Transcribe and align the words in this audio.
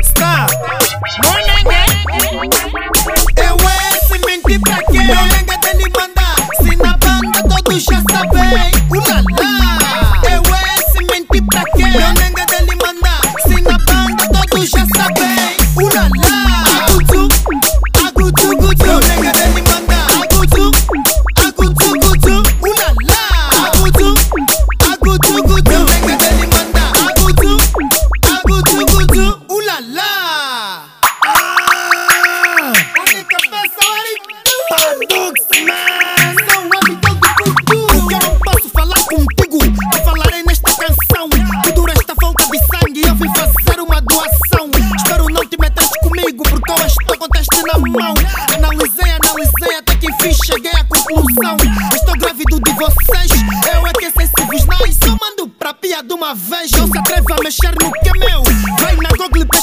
Está. 0.00 0.46
Eu 3.36 3.56
esse 3.90 4.18
menti 4.26 4.58
pra 4.58 4.76
quê? 4.76 4.98
Meu 4.98 5.26
nega 5.26 5.58
tem 5.58 5.78
de 5.78 5.90
mandar. 5.90 6.36
Se 6.62 6.76
na 6.76 6.96
banda 6.98 7.42
todos 7.48 7.82
já 7.84 8.02
sabem. 8.10 8.72
Ulala. 8.90 10.22
Eu 10.30 10.42
esse 10.76 11.04
menti 11.10 11.40
pra 11.46 11.64
quê? 11.64 12.41
Analisei, 48.62 49.10
analisei, 49.10 49.76
até 49.76 49.96
que 49.96 50.06
enfim 50.06 50.32
cheguei 50.46 50.70
à 50.70 50.84
conclusão. 50.84 51.56
Estou 51.92 52.14
grávido 52.16 52.60
de 52.60 52.72
vocês, 52.74 53.30
eu 53.74 53.86
é 53.88 53.92
que 53.92 54.10
sei 54.12 54.26
se 54.26 54.44
vos 54.46 54.66
não. 54.66 54.92
Só 55.02 55.18
mando 55.20 55.48
pra 55.58 55.74
pia 55.74 56.00
de 56.00 56.14
uma 56.14 56.32
vez. 56.32 56.70
Não 56.70 56.86
se 56.86 56.96
atreve 56.96 57.32
a 57.32 57.42
mexer 57.42 57.74
no 57.80 57.90
que 57.90 58.08
é 58.08 58.12
meu. 58.12 58.42
Vai 58.80 58.94
na 58.96 59.08
Google 59.10 59.61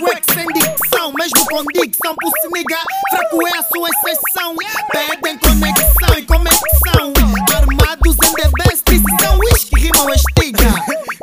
Esses 0.00 0.08
wax 0.08 0.20
sem 0.32 0.46
dicção. 0.46 1.12
Mesmo 1.18 1.46
com 1.46 1.64
dicção. 1.72 2.14
Por 2.14 2.32
se 2.40 2.48
negar. 2.52 2.82
Fraco 3.10 3.46
é 3.46 3.58
a 3.58 3.62
sua 3.62 3.88
exceção. 3.88 4.56
Pedem 4.92 5.38
conexão 5.38 6.18
e 6.18 6.22
conexão. 6.22 7.12
Armados 7.54 8.16
em 8.24 8.34
the 8.34 8.50
best. 8.58 8.84
São 9.20 9.38
whisky, 9.38 9.80
rimam 9.80 10.08
estiga. 10.10 10.74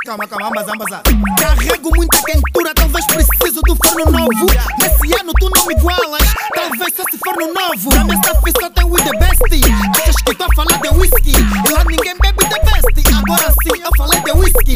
Calma, 0.05 0.27
calma, 0.27 0.47
ambas, 0.47 0.67
ambas. 0.67 1.01
Carrego 1.39 1.91
muita 1.95 2.17
quentura, 2.23 2.73
talvez 2.75 3.05
preciso 3.07 3.61
do 3.61 3.75
forno 3.75 4.11
novo. 4.11 4.45
Nesse 4.79 5.19
ano 5.19 5.33
tu 5.39 5.49
não 5.53 5.65
me 5.65 5.73
igualas, 5.73 6.33
talvez 6.53 6.93
só 6.95 7.03
se 7.11 7.17
for 7.17 7.35
no 7.35 7.53
novo. 7.53 7.95
Na 7.95 8.03
minha 8.03 8.17
staff 8.17 8.39
só 8.61 8.69
tem 8.69 8.85
with 8.85 9.03
the 9.03 9.17
best. 9.17 9.37
Achas 9.97 10.15
que 10.25 10.35
tô 10.35 10.43
a 10.43 10.55
falar 10.55 10.79
de 10.81 10.89
whisky? 10.89 11.33
Lá 11.71 11.83
ninguém 11.83 12.15
bebe 12.21 12.45
the 12.45 12.59
best. 12.59 12.87
Agora 13.17 13.51
sim, 13.63 13.81
eu 13.83 13.91
falei 13.97 14.21
de 14.21 14.31
whisky. 14.31 14.75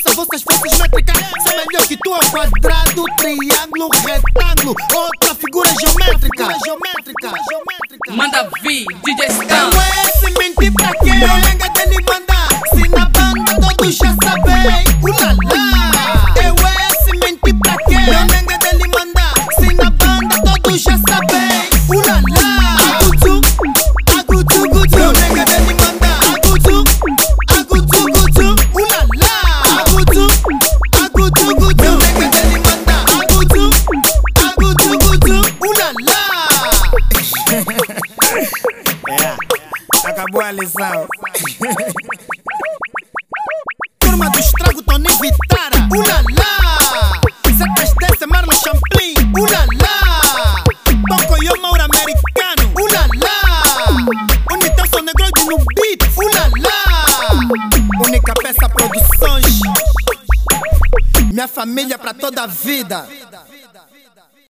Essas 0.00 0.16
vossas 0.16 0.42
forças 0.42 0.78
métricas. 0.78 1.16
Sei 1.42 1.56
melhor 1.56 1.86
que 1.86 1.96
tu 1.96 2.14
é 2.14 2.30
quadrado, 2.30 3.04
triângulo, 3.18 3.88
retângulo. 4.04 4.74
Outra 4.94 5.34
figura 5.34 5.68
geométrica. 5.80 6.44
Geométrica. 6.64 7.32
Geométrica. 7.50 8.12
Manda 8.12 8.48
vir, 8.62 8.86
DJ 9.04 9.26
Stan. 9.28 9.70
esse 10.08 10.38
menti 10.38 10.70
pra 10.70 10.90
quê? 10.92 11.12
Meu 11.12 11.36
nega 11.38 11.70
tem 11.70 12.31
acabou 40.22 40.40
a. 40.40 40.52
Turma 43.98 44.30
do 44.30 44.38
estrago, 44.38 44.82
Tony 44.82 45.08
Vitara. 45.20 45.88
Ulala! 45.90 47.20
Setas 47.46 47.94
desse, 47.94 48.26
Marlon 48.26 48.52
Champlin. 48.52 49.14
Ulala! 49.36 50.62
Toco 51.08 51.42
eu, 51.42 51.60
Mauro 51.60 51.82
Americano. 51.82 52.72
Ulala! 52.80 54.22
Unitelson 54.52 55.02
Negroide 55.02 55.44
no 55.44 55.58
beat. 55.74 56.02
Ulala! 56.16 56.70
Única 58.06 58.32
peça 58.34 58.68
produções. 58.68 59.60
Minha 61.32 61.48
família 61.48 61.98
pra 61.98 62.14
toda 62.14 62.44
a 62.44 62.46
vida. 62.46 63.08